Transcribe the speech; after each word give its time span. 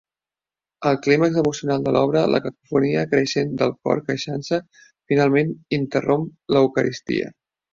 Al 0.91 0.95
clímax 1.07 1.35
emocional 1.41 1.83
de 1.87 1.93
l'obra, 1.97 2.23
la 2.35 2.39
cacofonia 2.47 3.03
creixent 3.13 3.53
del 3.61 3.75
cor 3.89 4.03
queixant-se 4.09 4.61
finalment 5.13 5.55
interromp 5.81 6.29
l'Eucaristia. 6.57 7.31